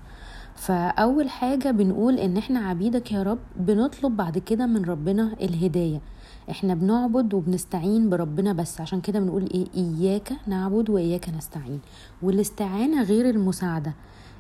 فأول 0.57 1.29
حاجة 1.31 1.71
بنقول 1.71 2.19
إن 2.19 2.37
إحنا 2.37 2.61
عبيدك 2.61 3.13
يا 3.13 3.23
رب 3.23 3.39
بنطلب 3.57 4.17
بعد 4.17 4.39
كده 4.39 4.67
من 4.67 4.85
ربنا 4.85 5.33
الهداية. 5.41 6.01
إحنا 6.51 6.75
بنعبد 6.75 7.35
وبنستعين 7.35 8.11
بربنا 8.11 8.53
بس. 8.53 8.81
عشان 8.81 9.01
كده 9.01 9.21
بنقول 9.21 9.49
إيه؟ 9.55 9.67
إياك 9.77 10.33
نعبد 10.47 10.91
وإياك 10.91 11.29
نستعين. 11.29 11.81
والاستعانة 12.23 13.03
غير 13.03 13.31
المساعدة. 13.31 13.95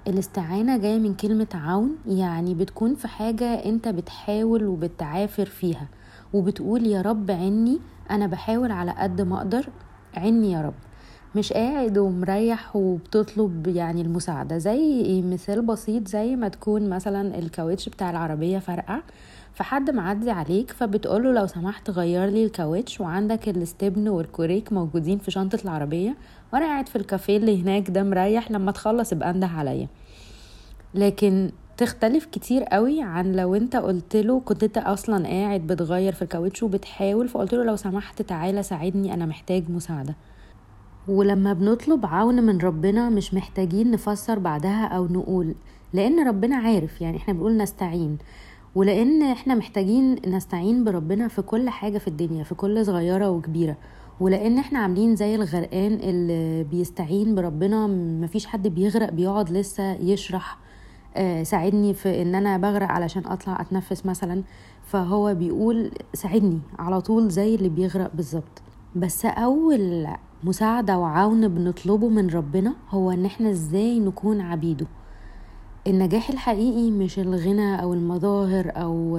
الاستعانة 0.08 0.76
جاية 0.76 0.98
من 0.98 1.14
كلمة 1.14 1.48
عون 1.54 1.96
يعني 2.06 2.54
بتكون 2.54 2.94
في 2.94 3.08
حاجة 3.08 3.44
أنت 3.44 3.88
بتحاول 3.88 4.66
وبتعافر 4.66 5.46
فيها. 5.46 5.88
وبتقول 6.32 6.86
يا 6.86 7.02
رب 7.02 7.30
عني 7.30 7.78
أنا 8.10 8.26
بحاول 8.26 8.70
على 8.72 8.90
قد 8.98 9.20
ما 9.20 9.36
أقدر 9.38 9.66
عني 10.14 10.52
يا 10.52 10.60
رب. 10.60 10.74
مش 11.34 11.52
قاعد 11.52 11.98
ومريح 11.98 12.76
وبتطلب 12.76 13.66
يعني 13.66 14.00
المساعدة. 14.00 14.58
زي 14.58 15.22
مثال 15.22 15.62
بسيط 15.62 16.08
زي 16.08 16.36
ما 16.36 16.48
تكون 16.48 16.90
مثلا 16.90 17.38
الكاوتش 17.38 17.88
بتاع 17.88 18.10
العربية 18.10 18.58
فرقع 18.58 19.00
فحد 19.54 19.90
معدي 19.90 20.30
عليك 20.30 20.70
فبتقوله 20.70 21.32
لو 21.32 21.46
سمحت 21.46 21.90
غير 21.90 22.26
لي 22.26 22.44
الكاوتش 22.44 23.00
وعندك 23.00 23.48
الاستبن 23.48 24.08
والكوريك 24.08 24.72
موجودين 24.72 25.18
في 25.18 25.30
شنطة 25.30 25.58
العربية 25.64 26.16
وأنا 26.52 26.64
قاعد 26.66 26.88
في 26.88 26.96
الكافيه 26.96 27.36
اللي 27.36 27.62
هناك 27.62 27.90
ده 27.90 28.02
مريح 28.02 28.50
لما 28.50 28.72
تخلص 28.72 29.12
ابقى 29.12 29.30
أنده 29.30 29.46
عليا. 29.46 29.88
لكن 30.94 31.50
تختلف 31.80 32.24
كتير 32.24 32.62
قوي 32.64 33.02
عن 33.02 33.32
لو 33.32 33.54
انت 33.54 33.76
قلت 33.76 34.16
له 34.16 34.40
كنت 34.40 34.64
انت 34.64 34.78
أصلا 34.78 35.28
قاعد 35.28 35.60
بتغير 35.66 36.12
في 36.12 36.22
الكاوتش 36.22 36.62
وبتحاول 36.62 37.28
فقلت 37.28 37.54
له 37.54 37.64
لو 37.64 37.76
سمحت 37.76 38.22
تعالى 38.22 38.62
ساعدني 38.62 39.14
أنا 39.14 39.26
محتاج 39.26 39.70
مساعدة. 39.70 40.14
ولما 41.08 41.52
بنطلب 41.52 42.06
عون 42.06 42.42
من 42.42 42.58
ربنا 42.58 43.08
مش 43.10 43.34
محتاجين 43.34 43.90
نفسر 43.90 44.38
بعدها 44.38 44.86
أو 44.86 45.06
نقول 45.06 45.54
لأن 45.92 46.28
ربنا 46.28 46.56
عارف 46.56 47.00
يعني 47.00 47.16
إحنا 47.16 47.34
بنقول 47.34 47.56
نستعين. 47.56 48.18
ولأن 48.74 49.22
إحنا 49.22 49.54
محتاجين 49.54 50.16
نستعين 50.26 50.84
بربنا 50.84 51.28
في 51.28 51.42
كل 51.42 51.68
حاجة 51.68 51.98
في 51.98 52.08
الدنيا 52.08 52.44
في 52.44 52.54
كل 52.54 52.86
صغيرة 52.86 53.30
وكبيرة. 53.30 53.76
ولأن 54.20 54.58
إحنا 54.58 54.78
عاملين 54.78 55.16
زي 55.16 55.34
الغرقان 55.34 55.94
اللي 55.94 56.64
بيستعين 56.64 57.34
بربنا 57.34 57.86
مفيش 58.22 58.46
حد 58.46 58.68
بيغرق 58.68 59.10
بيقعد 59.10 59.50
لسه 59.50 59.92
يشرح 59.92 60.58
ساعدني 61.42 61.94
في 61.94 62.22
إن 62.22 62.34
أنا 62.34 62.56
بغرق 62.56 62.86
علشان 62.88 63.26
أطلع 63.26 63.60
أتنفس 63.60 64.06
مثلا. 64.06 64.42
فهو 64.82 65.34
بيقول 65.34 65.90
ساعدني 66.14 66.58
على 66.78 67.00
طول 67.00 67.28
زي 67.28 67.54
اللي 67.54 67.68
بيغرق 67.68 68.10
بالظبط. 68.14 68.62
بس 68.96 69.26
أول 69.26 70.06
مساعدة 70.44 70.98
وعون 70.98 71.48
بنطلبه 71.48 72.08
من 72.08 72.30
ربنا 72.30 72.74
هو 72.90 73.10
إن 73.10 73.24
إحنا 73.24 73.50
إزاي 73.50 74.00
نكون 74.00 74.40
عبيده. 74.40 74.86
النجاح 75.86 76.30
الحقيقي 76.30 76.90
مش 76.90 77.18
الغنى 77.18 77.82
أو 77.82 77.94
المظاهر 77.94 78.72
أو 78.76 79.16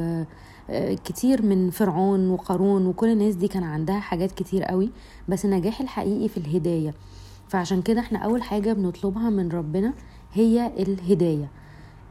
آه، 0.69 0.93
كتير 0.93 1.41
من 1.41 1.69
فرعون 1.69 2.29
وقارون 2.29 2.85
وكل 2.85 3.07
الناس 3.07 3.35
دي 3.35 3.47
كان 3.47 3.63
عندها 3.63 3.99
حاجات 3.99 4.31
كتير 4.31 4.63
قوي 4.63 4.89
بس 5.29 5.45
النجاح 5.45 5.81
الحقيقي 5.81 6.27
في 6.29 6.37
الهداية. 6.37 6.93
فعشان 7.47 7.81
كده 7.81 7.99
إحنا 7.99 8.19
أول 8.19 8.43
حاجة 8.43 8.73
بنطلبها 8.73 9.29
من 9.29 9.49
ربنا 9.49 9.93
هي 10.33 10.71
الهداية. 10.79 11.49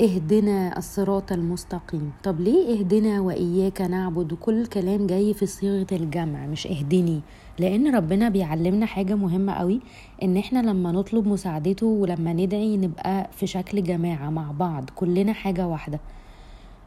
اهدنا 0.00 0.78
الصراط 0.78 1.32
المستقيم. 1.32 2.12
طب 2.24 2.40
ليه 2.40 2.78
اهدنا 2.78 3.20
وإياك 3.20 3.80
نعبد؟ 3.80 4.32
وكل 4.32 4.60
الكلام 4.60 5.06
جاي 5.06 5.34
في 5.34 5.46
صيغة 5.46 5.86
الجمع 5.92 6.46
مش 6.46 6.66
اهدني. 6.66 7.20
لأن 7.58 7.94
ربنا 7.94 8.28
بيعلمنا 8.28 8.86
حاجة 8.86 9.14
مهمة 9.14 9.52
قوي 9.52 9.80
إن 10.22 10.36
إحنا 10.36 10.58
لما 10.70 10.92
نطلب 10.92 11.28
مساعدته 11.28 11.86
ولما 11.86 12.32
ندعي 12.32 12.76
نبقى 12.76 13.30
في 13.32 13.46
شكل 13.46 13.82
جماعة 13.82 14.30
مع 14.30 14.50
بعض 14.52 14.90
كلنا 14.94 15.32
حاجة 15.32 15.66
واحدة. 15.66 16.00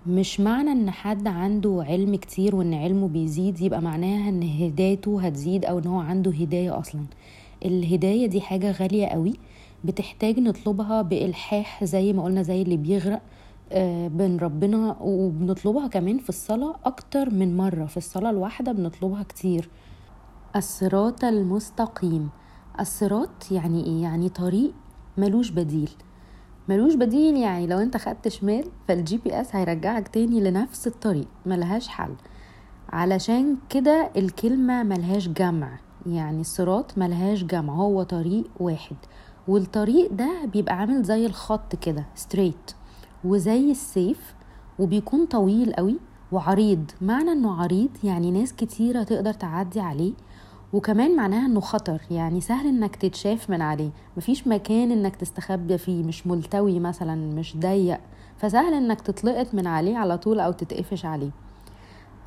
مش 0.08 0.40
معنى 0.40 0.72
إن 0.72 0.92
حد 0.92 1.28
عنده 1.28 1.84
علم 1.88 2.16
كتير 2.16 2.56
وإن 2.56 2.74
علمه 2.74 3.08
بيزيد 3.08 3.62
يبقى 3.62 3.82
معناها 3.82 4.30
إن 4.30 4.44
هدايته 4.44 5.22
هتزيد 5.22 5.66
أو 5.66 5.80
إن 5.80 5.88
هو 5.88 6.00
عنده 6.00 6.32
هداية 6.32 6.80
أصلا. 6.80 7.02
الهداية 7.66 8.26
دي 8.28 8.42
حاجة 8.42 8.72
غالية 8.72 9.06
قوي 9.06 9.34
بتحتاج 9.84 10.40
نطلبها 10.40 11.02
بإلحاح 11.02 11.84
زي 11.84 12.14
ما 12.14 12.24
قلنا 12.24 12.42
زي 12.44 12.62
اللي 12.62 12.78
بيغرق 12.78 13.22
آه، 13.72 14.08
بين 14.08 14.38
ربنا 14.38 14.98
وبنطلبها 15.02 15.88
كمان 15.88 16.18
في 16.18 16.30
الصلاة 16.30 16.76
أكتر 16.86 17.30
من 17.30 17.58
مرة. 17.58 17.86
في 17.86 17.98
الصلاة 17.98 18.30
الواحدة 18.30 18.72
بنطلبها 18.72 19.24
كتير. 19.24 19.70
الصراط 20.56 21.24
المستقيم. 21.24 22.30
الصراط 22.80 23.52
يعني 23.52 23.84
إيه؟ 23.86 24.02
يعني 24.04 24.30
طريق 24.30 24.74
ملوش 25.18 25.50
بديل. 25.50 25.90
ملوش 26.70 26.94
بديل 26.96 27.38
يعني 27.38 27.68
لو 27.68 27.78
أنت 27.78 27.98
خدت 27.98 28.28
شمال 28.28 28.64
فال 28.88 29.18
GPS 29.18 29.56
هيرجعك 29.56 30.08
تاني 30.08 30.42
لنفس 30.42 30.88
الطريق 30.88 31.28
ملهاش 31.46 31.88
حل. 31.88 32.16
علشان 32.90 33.58
كده 33.70 34.10
الكلمة 34.18 34.84
ملهاش 34.84 35.28
جمع. 35.28 35.80
يعني 36.06 36.42
الصراط 36.42 36.98
ملهاش 36.98 37.44
جمع 37.44 37.74
هو 37.74 38.04
طريق 38.04 38.44
واحد. 38.60 38.96
والطريق 39.48 40.12
ده 40.14 40.46
بيبقى 40.46 40.76
عامل 40.76 41.04
زي 41.04 41.26
الخط 41.26 41.76
كده 41.76 42.06
straight 42.16 42.72
وزي 43.26 43.72
السيف 43.72 44.36
وبيكون 44.80 45.26
طويل 45.26 45.74
قوي 45.74 46.00
وعريض. 46.32 46.92
معنى 47.02 47.32
إنه 47.32 47.62
عريض 47.62 47.90
يعني 48.04 48.32
ناس 48.32 48.54
كتيرة 48.54 49.04
تقدر 49.04 49.34
تعدي 49.34 49.80
عليه 49.80 50.14
وكمان 50.74 51.16
معناها 51.16 51.46
إنه 51.46 51.60
خطر 51.60 52.02
يعني 52.12 52.42
سهل 52.42 52.68
إنك 52.68 52.96
تتشاف 52.96 53.50
من 53.50 53.62
عليه. 53.62 53.90
مفيش 54.18 54.48
مكان 54.48 54.92
إنك 54.92 55.16
تستخبى 55.16 55.78
فيه 55.78 56.04
مش 56.04 56.28
ملتوي 56.28 56.80
مثلا 56.80 57.16
مش 57.16 57.58
ضيق. 57.58 58.00
فسهل 58.38 58.74
إنك 58.74 59.02
تطلقت 59.02 59.56
من 59.56 59.68
عليه 59.68 59.98
على 59.98 60.18
طول 60.18 60.40
أو 60.40 60.52
تتقفش 60.52 61.06
عليه. 61.06 61.32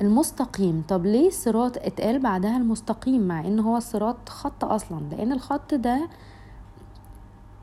المستقيم. 0.01 0.83
طب 0.87 1.05
ليه 1.05 1.27
الصراط 1.27 1.77
اتقال 1.77 2.19
بعدها 2.19 2.57
المستقيم 2.57 3.27
مع 3.27 3.39
إن 3.47 3.59
هو 3.59 3.77
الصراط 3.77 4.29
خط 4.29 4.65
أصلا؟ 4.65 4.99
لأن 5.11 5.31
الخط 5.31 5.73
ده 5.73 6.07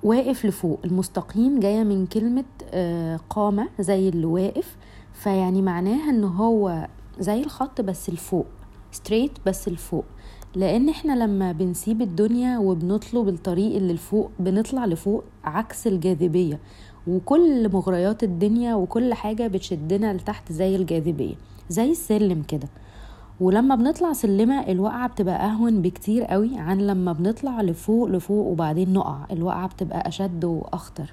واقف 0.05 0.47
لفوق. 0.47 0.81
المستقيم 0.85 1.61
جاية 1.61 1.83
من 1.85 2.07
كلمة 2.07 2.45
آه، 2.73 3.21
قامة 3.31 3.69
زي 3.81 4.09
اللي 4.09 4.27
واقف. 4.27 4.77
فيعني 5.13 5.63
معناها 5.63 6.11
إن 6.11 6.25
هو 6.25 6.89
زي 7.19 7.41
الخط 7.41 7.81
بس 7.81 8.11
لفوق 8.11 8.47
ستريت 8.93 9.31
بس 9.47 9.69
لفوق. 9.69 10.05
لأن 10.55 10.89
إحنا 10.89 11.25
لما 11.25 11.53
بنسيب 11.53 12.03
الدنيا 12.03 12.59
وبنطلب 12.59 13.29
الطريق 13.29 13.77
اللي 13.77 13.93
لفوق 13.93 14.31
بنطلع 14.39 14.87
لفوق 14.87 15.25
عكس 15.45 15.87
الجاذبية. 15.87 16.61
وكل 17.07 17.73
مغريات 17.73 18.23
الدنيا 18.25 18.75
وكل 18.75 19.15
حاجة 19.15 19.47
بتشدنا 19.47 20.15
لتحت 20.15 20.53
زي 20.53 20.77
الجاذبية 20.77 21.35
زي 21.69 21.91
السلم 21.91 22.43
كده. 22.43 22.69
ولما 23.45 23.75
بنطلع 23.75 24.13
سلمة 24.13 24.61
الوقعة 24.61 25.09
بتبقى 25.09 25.47
أهون 25.47 25.83
بكتير 25.83 26.25
قوي 26.25 26.59
عن 26.59 26.79
لما 26.79 27.13
بنطلع 27.13 27.63
لفوق 27.63 28.09
لفوق 28.09 28.47
وبعدين 28.47 28.93
نقع. 28.93 29.17
الوقعة 29.31 29.69
بتبقى 29.69 30.09
أشد 30.09 30.45
وأخطر. 30.45 31.13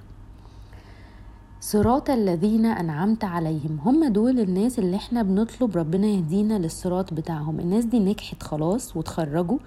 صراط 1.61 2.09
الذين 2.09 2.65
أنعمت 2.65 3.23
عليهم. 3.23 3.79
هم 3.85 4.07
دول 4.07 4.39
الناس 4.39 4.79
اللي 4.79 4.95
إحنا 4.95 5.23
بنطلب 5.23 5.77
ربنا 5.77 6.07
يهدينا 6.07 6.59
للصراط 6.59 7.13
بتاعهم. 7.13 7.59
الناس 7.59 7.85
دي 7.85 7.99
نجحت 7.99 8.43
خلاص 8.43 8.97
وتخرجوا. 8.97 9.57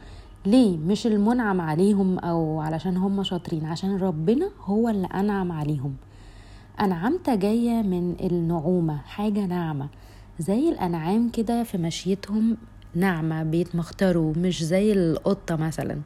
ليه؟ 0.47 0.77
مش 0.77 1.07
المنعم 1.07 1.61
عليهم 1.61 2.19
أو 2.19 2.61
علشان 2.61 2.97
هم 2.97 3.23
شاطرين. 3.23 3.65
عشان 3.65 3.97
ربنا 3.97 4.49
هو 4.65 4.89
اللي 4.89 5.07
أنعم 5.07 5.53
عليهم. 5.53 5.95
أنعمت 6.81 7.31
جاية 7.31 7.83
من 7.83 8.15
النعومة 8.21 8.97
حاجة 8.97 9.47
ناعمة. 9.47 9.89
زي 10.39 10.69
الأنعام 10.69 11.29
كده 11.31 11.63
في 11.63 11.79
مشيتهم 11.79 12.57
ناعمة 12.95 13.43
بيتمختروا 13.43 14.35
مش 14.37 14.65
زي 14.65 14.93
القطة 14.93 15.57
مثلا. 15.57 15.99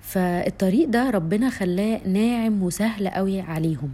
فالطريق 0.00 0.88
ده 0.88 1.10
ربنا 1.10 1.50
خلاه 1.50 2.00
ناعم 2.08 2.62
وسهل 2.62 3.08
قوي 3.08 3.40
عليهم. 3.40 3.92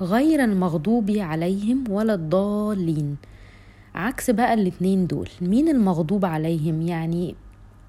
غير 0.00 0.44
المغضوب 0.44 1.10
عليهم 1.10 1.84
ولا 1.90 2.14
الضالين. 2.14 3.16
عكس 3.94 4.30
بقى 4.30 4.54
الاتنين 4.54 5.06
دول. 5.06 5.28
مين 5.40 5.68
المغضوب 5.68 6.24
عليهم؟ 6.24 6.82
يعني 6.82 7.34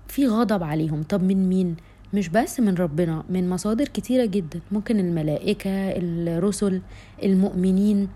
في 0.07 0.27
غضب 0.27 0.63
عليهم. 0.63 1.03
طب 1.03 1.23
من 1.23 1.49
مين؟ 1.49 1.75
مش 2.13 2.29
بس 2.29 2.59
من 2.59 2.73
ربنا 2.75 3.23
من 3.29 3.49
مصادر 3.49 3.87
كتيرة 3.87 4.25
جدا. 4.25 4.59
ممكن 4.71 4.99
الملائكة 4.99 5.69
الرسل 5.71 6.81
المؤمنين. 7.23 8.07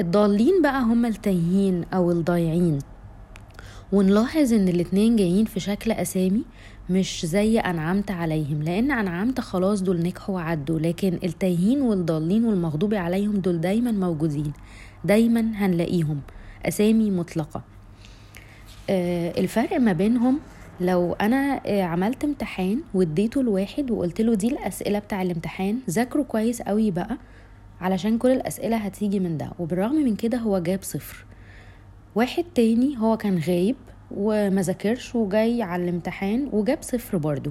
الضالين 0.00 0.62
بقى 0.62 0.82
هم 0.82 1.06
التايهين 1.06 1.84
أو 1.94 2.10
الضايعين. 2.10 2.78
ونلاحظ 3.92 4.52
إن 4.52 4.68
الاتنين 4.68 5.16
جايين 5.16 5.44
في 5.44 5.60
شكل 5.60 5.92
أسامي 5.92 6.42
مش 6.90 7.26
زي 7.26 7.60
أنعمت 7.60 8.10
عليهم 8.10 8.62
لأن 8.62 8.90
أنعمت 8.90 9.40
خلاص 9.40 9.82
دول 9.82 10.02
نجحوا 10.02 10.34
وعدوا 10.34 10.78
لكن 10.78 11.18
التايهين 11.24 11.82
والضالين 11.82 12.44
والمغضوب 12.44 12.94
عليهم 12.94 13.32
دول 13.36 13.60
دايما 13.60 13.92
موجودين 13.92 14.52
دايما 15.04 15.40
هنلاقيهم. 15.54 16.20
أسامي 16.66 17.10
مطلقة. 17.10 17.62
آه 18.90 19.40
الفرق 19.40 19.76
ما 19.80 19.92
بينهم 19.92 20.38
لو 20.80 21.12
أنا 21.12 21.60
آه 21.66 21.82
عملت 21.82 22.24
امتحان 22.24 22.80
واديته 22.94 23.42
لواحد 23.42 23.90
وقلت 23.90 24.20
له 24.20 24.34
دي 24.34 24.48
الأسئلة 24.48 24.98
بتاع 24.98 25.22
الامتحان 25.22 25.78
ذاكره 25.90 26.22
كويس 26.22 26.62
قوي 26.62 26.90
بقى 26.90 27.18
علشان 27.82 28.18
كل 28.18 28.30
الأسئلة 28.30 28.76
هتيجي 28.76 29.20
من 29.20 29.38
ده. 29.38 29.50
وبالرغم 29.58 29.94
من 29.94 30.16
كده 30.16 30.38
هو 30.38 30.58
جاب 30.58 30.82
صفر. 30.82 31.24
واحد 32.14 32.44
تاني 32.54 32.98
هو 32.98 33.16
كان 33.16 33.38
غايب 33.38 33.76
وما 34.16 34.62
ذاكرش 34.62 35.14
وجاي 35.14 35.62
على 35.62 35.84
الامتحان 35.84 36.48
وجاب 36.52 36.78
صفر 36.80 37.18
برضو 37.18 37.50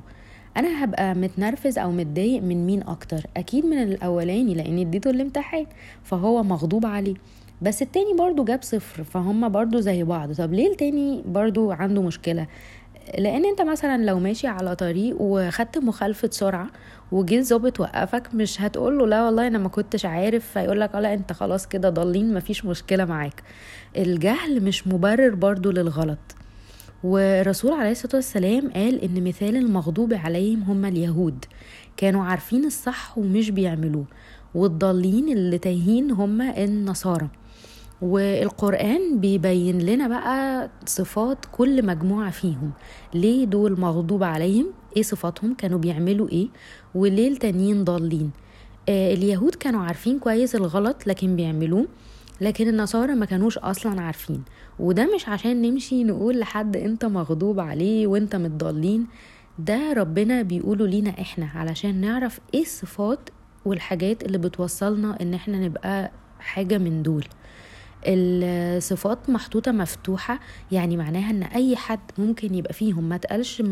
أنا 0.58 0.84
هبقى 0.84 1.16
متنرفز 1.16 1.78
أو 1.78 1.92
متضايق 1.92 2.44
من 2.44 2.66
مين 2.66 2.84
أكتر؟ 2.84 3.22
أكيد 3.38 3.66
من 3.66 3.82
الأولاني 3.84 4.54
لأن 4.54 4.80
اديته 4.80 5.10
الامتحان 5.10 5.66
فهو 6.04 6.44
مغضوب 6.44 6.86
عليه. 6.86 7.14
بس 7.62 7.82
التاني 7.82 8.14
برضو 8.20 8.44
جاب 8.44 8.64
صفر 8.64 9.04
فهم 9.04 9.50
برضو 9.50 9.80
زي 9.80 10.04
بعض. 10.04 10.34
طب 10.34 10.54
ليه 10.54 10.72
التاني 10.72 11.24
برضو 11.26 11.72
عنده 11.72 12.02
مشكلة؟ 12.02 12.48
لأن 13.18 13.46
أنت 13.46 13.62
مثلا 13.62 14.06
لو 14.06 14.20
ماشي 14.20 14.48
على 14.48 14.76
طريق 14.76 15.16
وخدت 15.20 15.78
مخالفة 15.78 16.30
سرعة 16.32 16.68
وجه 17.12 17.38
الظابط 17.40 17.80
وقفك 17.80 18.36
مش 18.36 18.62
هتقول 18.62 18.98
له 18.98 19.08
لا 19.08 19.26
والله 19.26 19.48
أنا 19.48 19.58
ما 19.58 19.70
كنتش 19.70 20.06
عارف 20.06 20.48
فيقول 20.48 20.80
لك 20.82 20.96
لا 20.96 21.14
أنت 21.14 21.34
خلاص 21.34 21.68
كده 21.68 21.90
ضالين 21.90 22.34
مفيش 22.34 22.66
مشكلة 22.66 23.06
معاك. 23.06 23.44
الجهل 23.98 24.64
مش 24.64 24.88
مبرر 24.88 25.36
برضو 25.36 25.72
للغلط. 25.72 26.20
والرسول 27.04 27.72
عليه 27.72 27.92
الصلاة 27.92 28.16
والسلام 28.16 28.72
قال 28.72 29.02
إن 29.04 29.24
مثال 29.24 29.56
المغضوب 29.56 30.14
عليهم 30.14 30.64
هم 30.64 30.86
اليهود. 30.86 31.46
كانوا 31.98 32.24
عارفين 32.24 32.66
الصح 32.66 33.18
ومش 33.18 33.50
بيعملوه 33.50 34.06
والضالين 34.56 35.30
اللي 35.30 35.58
تايهين 35.58 36.12
هم 36.12 36.42
النصارى. 36.42 37.28
والقرآن 38.02 39.20
بيبين 39.20 39.82
لنا 39.82 40.08
بقى 40.08 40.70
صفات 40.86 41.38
كل 41.52 41.86
مجموعة 41.86 42.32
فيهم. 42.32 42.72
ليه 43.14 43.46
دول 43.46 43.80
مغضوب 43.80 44.24
عليهم؟ 44.24 44.66
إيه 44.98 45.04
صفاتهم؟ 45.04 45.54
كانوا 45.54 45.80
بيعملوا 45.80 46.30
إيه؟ 46.30 46.48
وليه 46.96 47.28
التانيين 47.28 47.84
ضالين؟ 47.84 48.32
آه 48.90 49.14
اليهود 49.14 49.56
كانوا 49.56 49.82
عارفين 49.84 50.20
كويس 50.20 50.56
الغلط 50.56 51.08
لكن 51.08 51.36
بيعملوه 51.36 51.88
لكن 52.42 52.68
النصارى 52.68 53.16
ما 53.16 53.26
كانوش 53.26 53.58
أصلا 53.58 54.02
عارفين. 54.02 54.44
وده 54.80 55.16
مش 55.16 55.30
عشان 55.30 55.62
نمشي 55.62 56.04
نقول 56.04 56.40
لحد 56.40 56.78
أنت 56.78 57.06
مغضوب 57.06 57.60
عليه 57.60 58.08
وأنت 58.08 58.36
متضالين 58.36 59.08
ده 59.60 59.94
ربنا 59.94 60.42
بيقوله 60.42 60.88
لينا 60.88 61.10
إحنا 61.10 61.46
علشان 61.56 62.02
نعرف 62.02 62.40
إيه 62.54 62.62
الصفات 62.62 63.30
والحاجات 63.66 64.24
اللي 64.24 64.38
بتوصلنا 64.38 65.22
إن 65.22 65.34
إحنا 65.34 65.60
نبقى 65.60 66.12
حاجة 66.40 66.78
من 66.78 67.04
دول. 67.04 67.26
الصفات 68.06 69.30
محطوطة 69.30 69.72
مفتوحة 69.72 70.40
يعني 70.72 70.98
معناها 70.98 71.32
إن 71.32 71.44
أي 71.44 71.76
حد 71.76 72.00
ممكن 72.18 72.56
يبقى 72.56 72.74
فيهم 72.74 73.04
ما 73.04 73.18
تقالش 73.18 73.64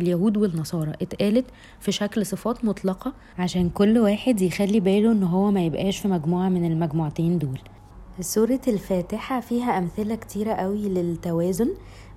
اليهود 0.00 0.36
والنصارى 0.36 0.92
اتقالت 1.02 1.44
في 1.80 1.92
شكل 1.92 2.26
صفات 2.26 2.64
مطلقة 2.64 3.12
عشان 3.38 3.68
كل 3.70 3.98
واحد 3.98 4.40
يخلي 4.40 4.80
باله 4.80 5.12
إن 5.12 5.22
هو 5.22 5.50
ما 5.50 5.64
يبقاش 5.66 5.98
في 5.98 6.08
مجموعة 6.08 6.48
من 6.48 6.64
المجموعتين 6.72 7.38
دول. 7.38 7.58
سورة 8.20 8.60
الفاتحة 8.68 9.40
فيها 9.40 9.78
أمثلة 9.78 10.14
كتيرة 10.14 10.52
قوي 10.52 10.88
للتوازن. 10.88 11.68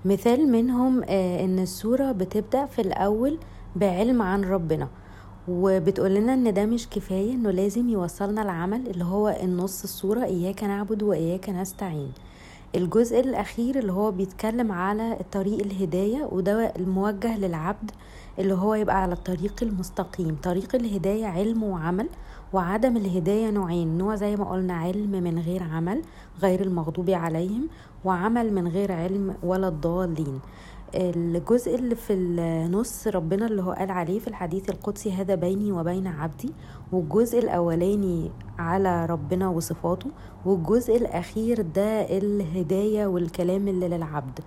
مثال 0.06 0.52
منهم 0.52 1.04
آه، 1.04 1.45
إن 1.45 1.60
السورة 1.60 2.12
بتبدأ 2.12 2.65
في 2.65 2.82
الأول 2.82 3.38
بعلم 3.75 4.21
عن 4.21 4.43
ربنا. 4.43 4.88
وبتقول 5.49 6.15
لنا 6.15 6.33
إن 6.33 6.53
ده 6.53 6.65
مش 6.65 6.88
كفاية 6.89 7.33
إنه 7.33 7.51
لازم 7.51 7.89
يوصلنا 7.89 8.41
العمل 8.41 8.88
اللي 8.88 9.03
هو 9.03 9.29
النص 9.43 9.83
الصورة 9.83 10.23
إياك 10.23 10.63
نعبد 10.63 11.03
وإياك 11.03 11.49
نستعين. 11.49 12.12
الجزء 12.75 13.19
الأخير 13.19 13.79
اللي 13.79 13.91
هو 13.91 14.12
بيتكلم 14.12 14.71
على 14.71 15.17
الطريق 15.19 15.59
الهداية 15.65 16.29
وده 16.31 16.73
الموجه 16.79 17.38
للعبد 17.38 17.91
اللي 18.39 18.53
هو 18.53 18.73
يبقى 18.75 19.01
على 19.01 19.13
الطريق 19.13 19.53
المستقيم. 19.62 20.38
طريق 20.43 20.75
الهداية 20.75 21.25
علم 21.25 21.63
وعمل 21.63 22.09
وعدم 22.53 22.97
الهداية 22.97 23.49
نوعين. 23.49 23.97
نوع 23.97 24.15
زي 24.15 24.35
ما 24.35 24.45
قلنا 24.51 24.73
علم 24.73 25.12
من 25.12 25.39
غير 25.39 25.63
عمل 25.63 26.01
غير 26.41 26.62
المغضوب 26.62 27.09
عليهم 27.09 27.67
وعمل 28.05 28.53
من 28.53 28.67
غير 28.67 28.91
علم 28.91 29.35
ولا 29.43 29.67
الضالين. 29.67 30.39
الجزء 30.95 31.75
اللي 31.75 31.95
في 31.95 32.13
النص 32.13 33.08
ربنا 33.08 33.45
اللي 33.45 33.62
هو 33.63 33.71
قال 33.71 33.91
عليه 33.91 34.19
في 34.19 34.28
الحديث 34.28 34.69
القدسي 34.69 35.12
هذا 35.12 35.36
بيني 35.36 35.71
وبين 35.71 36.08
عبدي 36.08 36.54
والجزء 36.91 37.39
الأولاني 37.39 38.32
على 38.60 39.06
ربنا 39.06 39.49
وصفاته 39.49 40.10
والجزء 40.45 40.95
الأخير 40.97 41.62
ده 41.62 42.17
الهداية 42.17 43.06
والكلام 43.08 43.67
اللي 43.67 43.88
للعبد 43.88 44.39